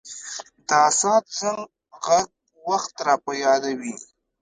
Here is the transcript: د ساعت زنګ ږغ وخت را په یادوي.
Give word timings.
د 0.67 0.69
ساعت 0.99 1.25
زنګ 1.39 1.59
ږغ 2.05 2.27
وخت 2.69 2.93
را 3.07 3.15
په 3.23 3.31
یادوي. 3.43 3.95